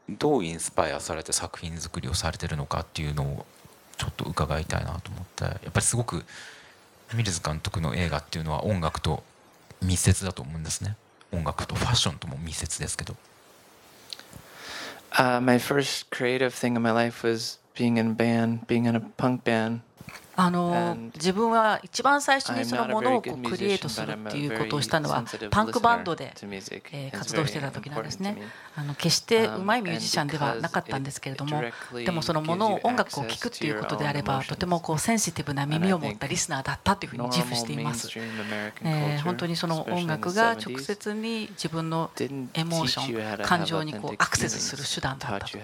[0.09, 3.47] どうインスパイアされて作品作りをされてるのかっていうのを
[3.97, 6.25] ちょっと伺いたいなと思ってやっぱりすごく
[7.15, 9.23] ミルズ監督の映画っていうのは音楽と
[9.81, 10.97] 密接だと思うんですね
[11.33, 13.15] 音楽とファッションとも密接ですけど。
[15.17, 19.01] Uh, my first creative thing in my life was being in a band, being in a
[19.01, 19.83] punk band.
[20.35, 26.33] あの自分は一番最初にそのものをこうクリエイトするっていうことをしたのはパンクバンドで
[27.13, 28.39] 活動してた時なんですね。
[28.75, 31.63] あの決してうまいミュージシャンではなかったんですけれども
[31.95, 38.09] でもそのものを音楽を聴くっていうことであればとてもこうセンシティブな耳を持ったリスナーだったというふうに自負しています。
[38.83, 42.11] えー、本当にその音楽が直接に自分の
[42.55, 45.59] エモーション感情にこうアクセスする手段だったと。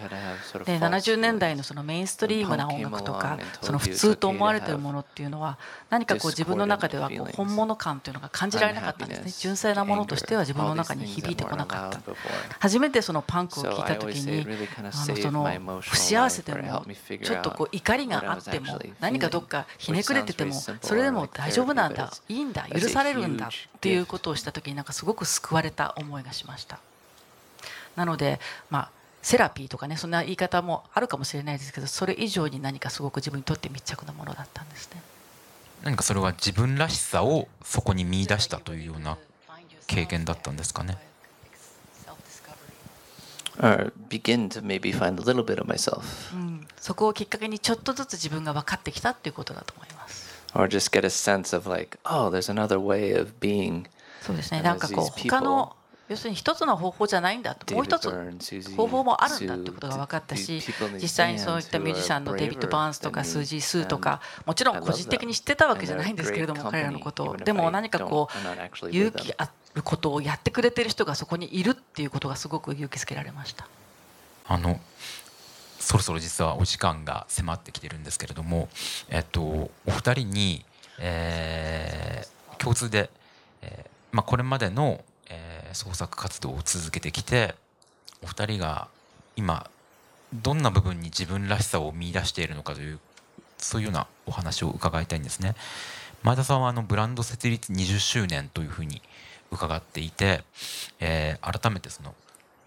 [0.64, 5.58] で70年代のそのメインストリームな音楽とかその普通と思われているものっていうのは
[5.90, 9.32] 何かこう自分の中ではこう本物感というのが感じられなかったんですね。
[9.38, 12.00] 純粋なものとしては自分の中に響いてこなかった。
[12.58, 14.46] 初めてそのパンクを聞いた時に
[14.78, 16.84] あのその不幸せでも
[17.22, 26.78] ちょっとこう怒りがあっても何かどっかひねくれててもそれでも大丈夫なんだいいんだ許されるんだっていうことをした時になんかすごく救われた思いがしました。
[27.96, 28.40] なので
[28.70, 35.02] まあセラピーとかねそんな言い方もあるかもしれないですけどそれ以上に何かすごく自分にとって密着なものだったんですね
[35.82, 39.18] 何かそれは自分らしさをそこに見出したというような
[39.86, 40.98] 経験だったんですかね
[43.60, 46.04] or begin to maybe find a little bit of myself.
[46.80, 50.28] そこをきっかけにちょっとずつ自分が分かってきたっていうことだと思います。
[50.54, 53.86] Or just get a sense of like, oh, there's another way of being.
[54.22, 54.62] そうですね。
[54.62, 55.76] なんかこう他の
[56.08, 58.10] 要するに一つの方法じゃないんだともう一つ
[58.76, 60.62] 方法もあるんだってことが分かったし
[61.00, 68.28] 実際にそういったミュージシャンのデビッド・バーンスとかスージー・スーとかもちろん個人的に知ってたわけじゃないんですけれども彼らのことをでも何かこ
[68.82, 73.68] う勇気あることをやってくれてる人がそこにいるっていうことがすごく勇気づけられました。
[74.46, 74.80] あの
[75.78, 78.68] そろそろ実はお時間が迫ってきてるんですけれども、
[79.08, 80.64] えっと、お二人に、
[80.98, 83.10] えー、共通で、
[83.62, 85.00] えーまあ、これまでの
[85.78, 87.54] 創作活動を続けてきて
[88.20, 88.88] お二人が
[89.36, 89.70] 今
[90.34, 92.98] どんな部分に自分らしさを見出しているのかという
[93.58, 95.54] そういうようなお話を伺いたいんですね。
[96.24, 99.02] 前田さんはあのブランド設立20周年というふうに
[99.52, 100.42] 伺っていて、
[100.98, 102.12] えー、改めてその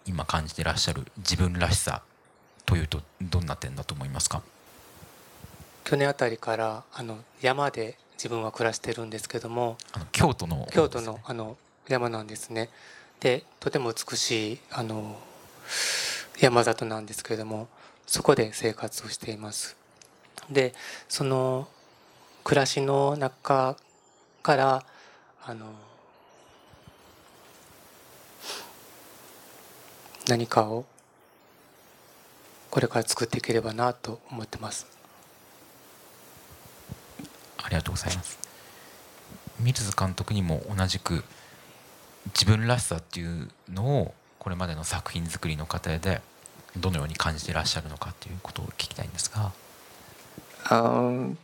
[0.05, 2.03] 今感じていらっしゃる自分らしさ
[2.65, 4.41] というとどんな点だと思いますか？
[5.83, 11.57] 去年あたりからあの山で自分は暮らしてるんですけどもあの京都の、ね、京都のあの
[11.89, 12.69] 山なんですね。
[13.21, 15.17] でとても美しいあの
[16.39, 17.67] 山里なんですけれども
[18.07, 19.77] そこで生活をしています。
[20.49, 20.73] で
[21.07, 21.67] その
[22.43, 23.77] 暮らしの中
[24.41, 24.83] から
[25.45, 25.67] あの
[30.27, 30.85] 何かを
[32.71, 34.87] これから作っていければなと思ってます。
[37.63, 38.39] ありがとうございます。
[39.59, 41.23] ミルズ監督にも同じく
[42.27, 46.21] 自分らしさっていうのをこれまでの作品作りの過程で
[46.77, 49.51] どのように感じていらっしゃるのかっていうことを聞きたいんですが。
[50.69, 51.35] Um,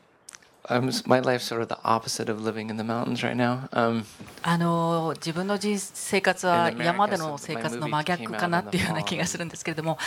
[0.70, 3.70] I'm, my life's sort of the opposite of living in the mountains right now.
[3.72, 4.04] Um,
[4.44, 9.98] あの自分の人生活は山での生活の真逆かなっていうような気がするんですけれども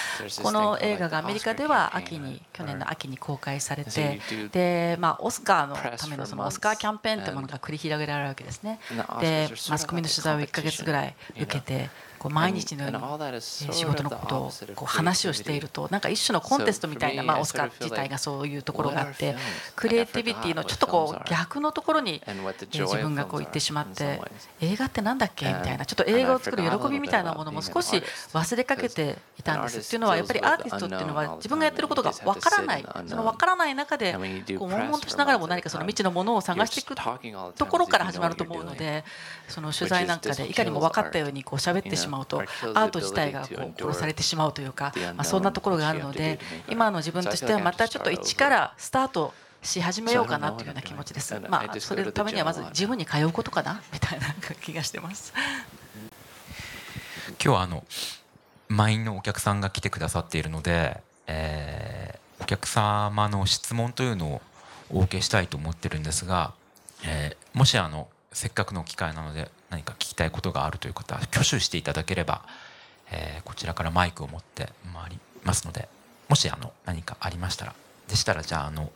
[0.42, 4.20] この映画がアメリカでは秋に去年の秋に公開されて
[4.52, 8.78] で、まあ、オスカーのためのそのオスカーキャンペーンというものが繰り広げられるわけですね。
[9.20, 19.34] でマスコミの取材を1か月ぐらい受けてこう毎日のように仕事のことをこう話をしているとなんか一種のコンテストみたいな、まあ、オスカー自体がそういうところがあって
[19.74, 22.20] クリエイティビティのちょっとこう逆のところに
[22.70, 24.20] 自分がこう行ってしまって
[24.60, 28.02] 映画ってなんだっけみたいなちょっと映画を作る喜びみたいなものも少し
[28.34, 34.12] 忘れかけていたんですっていうのはやっぱりアーティストっていうのは自分がやってることがわからないそのわからない中で
[34.58, 36.94] こう悶々としながらも何かその未知のものを探していく
[37.56, 39.04] ところから始まると思うので
[39.48, 46.38] その取材なんかでいかにも分かったようにこう喋ってしまうとアート自体がこう殺されてしまうというか、まあ、そんなところがあるので
[46.68, 51.38] 今の自分としてはまたちょっと一からスタートし始めようかなというような気持ちです。
[51.48, 55.32] まあそれのためにはまずジムに通うことかな みたいな気がしてます。
[57.28, 57.84] 今日はあの
[58.68, 64.42] 満員のお客さんが来てくださっているので、えー、お客様の質問というのを
[64.90, 66.52] お受けしたいと思ってるんですが、
[67.04, 72.42] えー、もしあのせっかくの機会なので何か聞きたいことがあるという方は挙手していただければ、
[73.10, 75.88] えー、こちらからマイクを持って回りますので
[76.28, 77.74] もしあの何かありましたら
[78.08, 78.90] でしたらじゃああの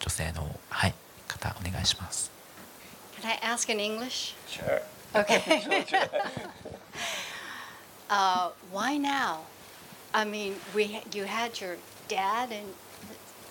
[0.00, 0.94] 女性のはい
[1.28, 2.30] 方お願いします。
[3.20, 4.34] Can I ask in English?
[4.48, 4.82] Sure.
[5.14, 5.40] Okay.
[8.10, 9.40] uh, why now?
[10.12, 11.76] I mean, we you had your
[12.08, 12.74] dad and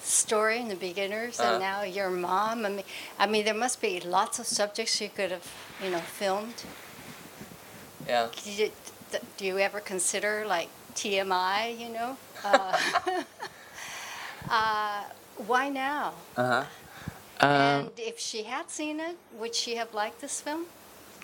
[0.03, 2.65] story in the beginners, and uh, now your mom.
[2.65, 2.85] I mean,
[3.19, 5.47] I mean, there must be lots of subjects you could have,
[5.83, 6.63] you know, filmed.
[8.07, 8.27] Yeah.
[8.43, 8.71] You,
[9.37, 11.79] do you ever consider like TMI?
[11.79, 12.77] You know, uh,
[14.49, 15.03] uh,
[15.47, 16.13] why now?
[16.35, 16.65] Uh
[17.39, 17.45] huh.
[17.45, 20.65] and if she had seen it, would she have liked this film?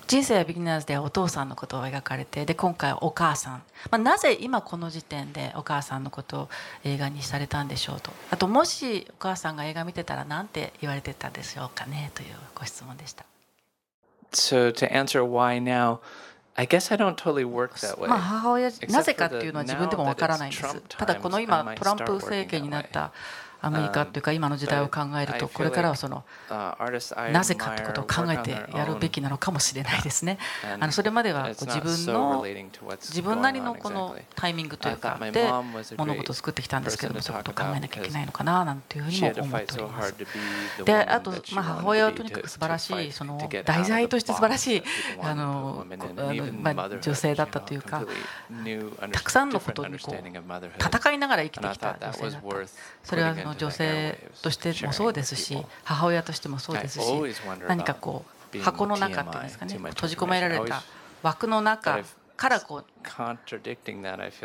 [0.10, 6.49] 人生はビギナーズではお父さんのことを描かれてで今回はお母さん、まあ、なぜ今この時点でお母さんのことを
[6.84, 13.24] 映画にされたんでしょうとあともしお母さんが映画見てたら何て言われてたでしょうかねというご質問でした。
[14.32, 15.99] So to answer why now
[16.55, 18.07] I guess I don't totally work that way.
[18.07, 20.82] まあ母親なぜかっていうのは自分でもわからないんです。
[20.97, 23.12] ただこの今トランプ政権になった
[23.62, 26.24] アメリカというか今の時代を考えるとこれからはその
[27.32, 30.38] なぜかってことを考えてやるべきなのかもしれないですね。
[30.80, 32.45] あのそれまでは自分の
[33.01, 35.51] 自分なりのこのタイミングというかで
[35.97, 40.16] 物事を作ってきたんですけどもそういうことを考えなきゃいけないのかななんていうふうにも思っております。
[40.86, 44.84] であとまあ母親はとにかく素晴らしいその題材として素晴らしい
[45.22, 45.86] あの
[46.62, 48.03] まあ女性だったというか
[49.12, 52.70] たくさんのことにこう戦いながら生きてきた女性だった。
[53.03, 57.05] それはの女性としてもそうですし母親としてもそうですし
[57.67, 60.83] 何かこう箱の中っていうんですかね閉じ込められた
[61.21, 61.99] 枠の中
[62.37, 62.85] からこう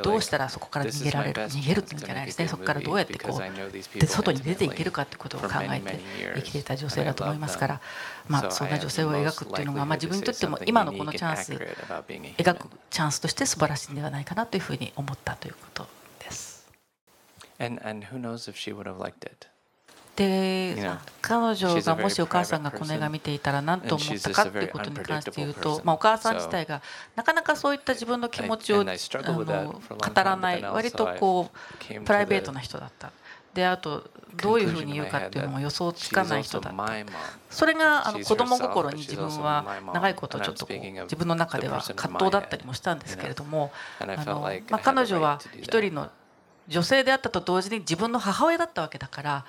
[0.03, 6.01] どうしたらそこから逃げられる逃げるっていうんじゃないですねそこからどうやってこうで外に出ていけるかってことを考えて
[6.35, 7.81] 生きていた女性だと思いますから
[8.27, 16.04] まあそんな女性を描くっていうのがまあ自分にとっても今のこのチャンス描くチャンスとして素晴らしいんではないかなというふうに思ったということです。
[17.59, 19.49] And, and who knows if she would have liked it.
[20.17, 20.77] で
[21.21, 26.83] 彼女がもしお母さんがこの映画見ていたら何と思ったかっていうことに関して言うと、まあ、お母さん自体が
[27.17, 29.81] なかなかそういった自分の気持ちをあの語
[30.15, 33.11] らない割とこうプライベートな人だった。
[33.55, 34.05] であと
[34.43, 36.95] どういうふうに言うかっていうのも予想つかない人だった
[37.51, 46.11] それがあの子供心に自分は長いことちょっとこう自分の中では葛藤だったりもしたんですけれどもあの、まあ、彼女は一人の
[46.69, 49.45] 女性であったと同時に自分の母親だったわけだから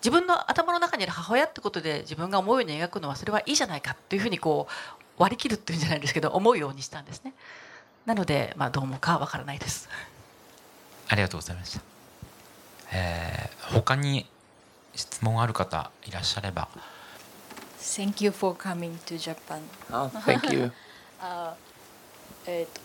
[0.00, 7.32] 自分の頭の中にある母親ってことで自分が思うように描くのはそれはいいじゃないかっていうふうにこう割り切るっていうんじゃないんですけど思うようにしたんですね。
[8.06, 9.88] なので、まあ、どう思うかわからないです。
[11.08, 11.80] ありがとうございました。
[12.92, 14.26] えー、他に
[14.94, 16.68] 質問ある方いらっしゃれば。
[17.80, 19.60] Thank you for coming to Japan.
[19.90, 20.70] Oh, thank you.
[21.20, 21.52] uh,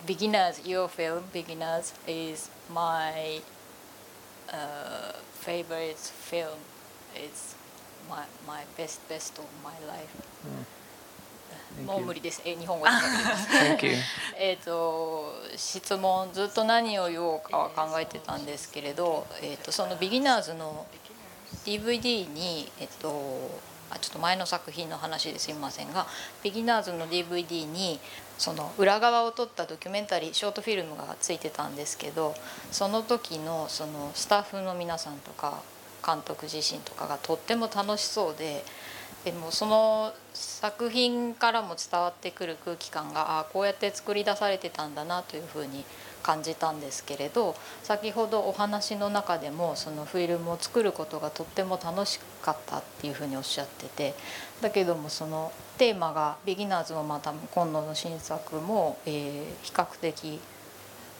[0.05, 3.41] beginners, your film, Beginners, is my
[4.51, 6.59] uh, favorite film.
[7.15, 7.55] It's
[8.09, 10.09] my, my best best of my life.
[11.87, 12.41] もう無理です。
[12.45, 12.91] え日本語で。
[14.37, 20.85] えっと質問ずっと何を言おうかは考えてたんですけれど、えっ、とそのビギナーズの
[21.65, 23.49] DVD にえっ、と
[23.99, 26.07] ちょっと前の作品の話ですいませんが
[26.43, 27.99] ビギナーズの DVD に
[28.37, 32.33] その裏側を撮ったドキュメンタリーショートフィルムがついてたんですけど
[32.71, 35.61] その時のそのスタッフの皆さんとか
[36.05, 38.63] 監督自身とかがとっても楽しそうで
[39.23, 45.85] でもその作品からも伝わってくる空気感があこうやって作り出されてたんだなというふうに
[46.23, 54.15] 感じたんですけれど先ほどお話の中でもそのフィルムを作ることがとっても楽しかったっていうふうにおっしゃってて
[54.61, 60.39] だけどもそのテーマが「ビギナーズ」もまた今度の新作も、えー、比較的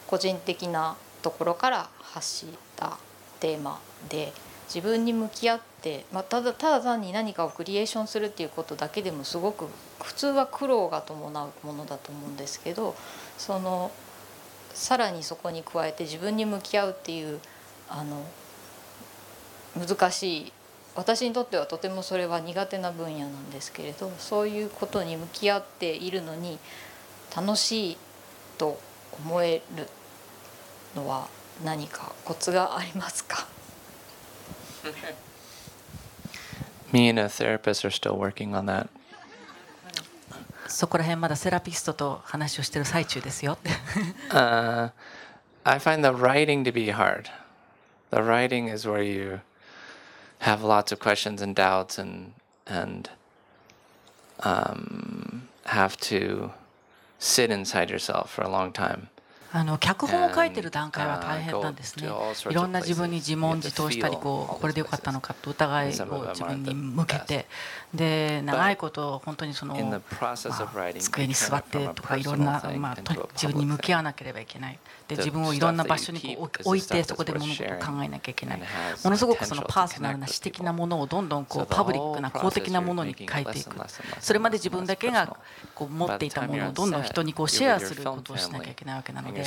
[0.08, 2.46] 個人的なところから発し
[2.76, 2.98] た
[3.40, 3.80] テーマ
[4.10, 4.34] で
[4.74, 9.68] 自分に向き合って、まあ、ただただ単に何かをクリエーションするっていうことだけでもすごく
[10.02, 12.96] 普通は苦労が伴うものだと思うんですけど
[13.38, 13.92] その
[14.74, 17.40] さらにそこに加えて自分に向き合うっていう
[17.90, 18.24] あの
[19.78, 20.52] 難しい
[20.96, 26.60] 私にとってはとてもそれは苦手な分野なんですけれどそういうことに向き合っているのに
[27.36, 27.98] 楽しい
[28.58, 28.80] と
[29.26, 29.88] 思える
[30.96, 31.28] のは
[31.64, 33.48] 何かコツがありますか？
[36.92, 38.88] Me and a therapist are still working on that.
[40.73, 43.59] そこら辺まだセラピストと話をしてる最中ですよ。
[44.31, 44.91] uh,
[45.65, 47.31] I find the writing to be hard.
[48.11, 49.41] The writing is where you
[50.41, 52.33] have lots of questions and doubts and
[52.67, 53.11] and
[54.41, 56.53] um, have to
[57.19, 59.09] sit inside yourself for a long time.
[59.56, 62.10] あの脚本を書いてる段階は大変なんですね。
[62.50, 67.46] いろんな自分に自問自答したりこうこれでよかったのかと疑いを自分に向けて。
[67.94, 70.38] で長いこと本当にその、まあ、
[70.98, 72.98] 机に座ってとかいろんな、まあ、
[73.34, 74.80] 自分に向き合わなければいけない。
[75.08, 78.62] で自分をいろんな場所にこう置いてそこで物事を考えなきゃいけない。
[79.04, 83.76] ものすごくそのパーソナルな私的なものをどんどんこうパブリックな公的なものに変えていく。
[84.20, 85.38] それまで自分だけが
[85.76, 89.43] こう持っていたものをどんどん人にこうシェアすることをしなきゃいけないわけなので。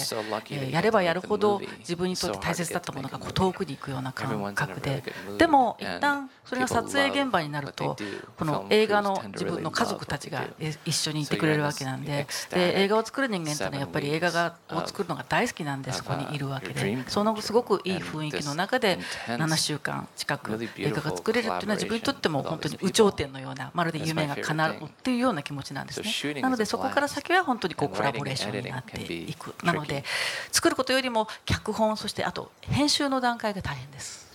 [0.50, 5.02] えやればやるほど自分にとって大切だったものがこう遠くに行くような感覚で。
[5.38, 7.96] でも一旦それが撮影現場になると
[8.38, 10.44] この映画の自分の家族たちが
[10.84, 12.26] 一緒にいてくれるわけなんで。
[12.50, 17.04] で映画を作る人間っていうのはやっぱり映画がを作るのが大好きなんでそこにいるわけで。
[17.08, 26.40] そのすごくいい雰囲気の中で7週間近く映画が作れるっていうのは自分にとっても本当に有頂天のようなまるで夢が叶うっていうような気持ちなんですね。
[26.40, 29.54] なのでそこから先は本当にこうコラボレーションになっていく。
[29.62, 30.04] なので
[30.52, 34.26] 作ることよりも脚本そしてあと編集の段階が大変です。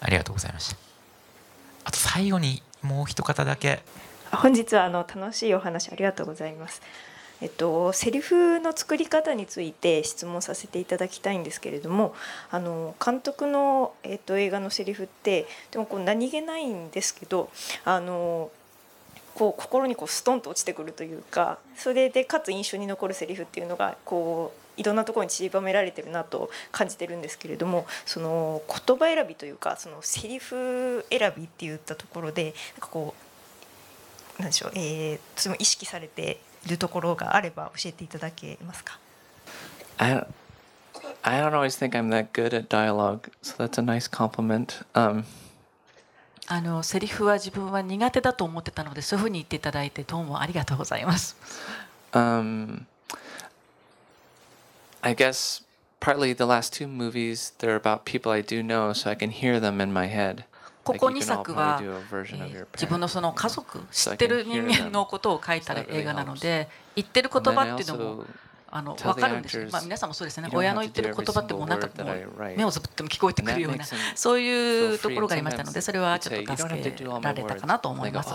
[0.00, 0.76] ありがとうございました。
[1.84, 3.82] あと最後にもう一方だけ。
[4.30, 6.82] 本日はあの楽しいお話ありがとうございます。
[7.40, 12.14] えっと、セリフの作り方について質問させていただきたいんですけれども
[12.50, 17.48] あの監督の、えっと、映画のセリフってでもこう何気ないんですけど
[17.84, 18.50] あの
[19.38, 33.14] こう心にこうストンと落ちてくるというかそれでかつ印象に残るセリフっていうのがこういろんなところに散りばめられてるなと感じてるんですけれどもその言葉選びというかそのセリフ選びっていったところでなんかこ
[34.40, 38.98] うなんでしょう、えー、その意識されているところがあれば教えていただけますか
[39.98, 40.26] ？I,
[41.22, 44.84] I don't always think I'm that good at dialogue, so that's a nice compliment.
[44.94, 45.24] Um,
[46.50, 51.36] あのセリフは自分は苦手だと思ってたのでそういうふうに言っていただいてどうもありがとうございます。
[52.12, 52.86] Um,
[55.02, 55.62] I guess
[56.00, 59.60] partly the last two movies they're about people I do know, so I can hear
[59.60, 60.44] them in my head.
[60.84, 61.82] ここ2作は、
[62.72, 68.24] 自分のその家族知ってる人間のことを書いた映画なので言ってる言葉っていうのも
[68.70, 70.48] あの分かるんですまあ、皆さんもそうですね。
[70.52, 78.30] 親の言ってる言葉ってもうなんかもう目をつぶっても聞こえてくるようなそういうところがありましたのでそれはちょっと助けられたかなと思います。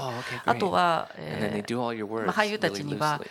[0.46, 3.22] あとは、えーまあ、俳優たちには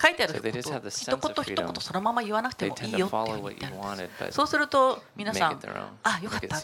[0.00, 5.60] 書いてあること一言一言そのまま言わなくてもいいよって言ってあるんですそうすると皆さん
[6.02, 6.60] あよかった。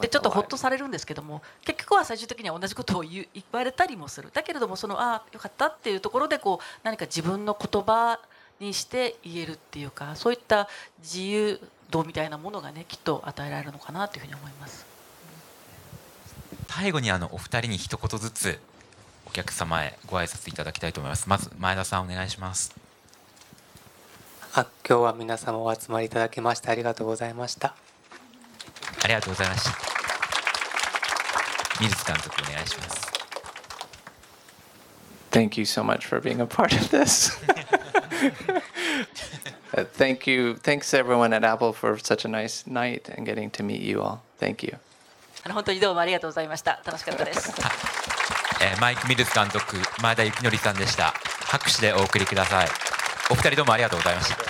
[0.00, 4.30] でちょっとほっとされるんですけども結局は最終的には同じことを言われたりもする。
[4.32, 8.18] だけれどもそのあよかったっていうところでこう何か自分の言葉
[8.60, 10.68] にして言えるっていうかそういった
[11.00, 14.86] 自由度みたいなものがねきっと与えられるのかなというふうに思います。
[16.68, 18.58] 最後にあのお二人に一言ずつ
[19.26, 21.28] お客様へご挨拶いただきたいと思います。
[21.28, 22.74] まず前田さんお願いします。
[24.54, 27.74] あ今日は皆様お集まりいただきましてありがとうございました。
[29.02, 29.70] ありがとうございました。
[31.80, 33.10] 水津監督お願いします。
[35.30, 37.38] Thank you so much for being a part of this.
[39.76, 40.54] uh, thank you.
[40.54, 44.20] Thanks everyone at Apple for such a nice night and getting to meet you all.
[44.38, 44.78] Thank you.
[45.48, 46.80] 本当にどうもありがとうございました。
[46.84, 47.52] 楽しかったです。
[48.62, 51.14] えー、マイク・ミルズ監督、前田幸則さんでした。
[51.46, 52.68] 拍手でお送りください。
[53.30, 54.49] お二人どうもありがとうございました。